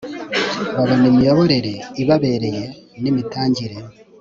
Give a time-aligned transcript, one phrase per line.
[0.75, 2.63] babona imiyoborere ibabereye
[3.01, 3.75] n imitangire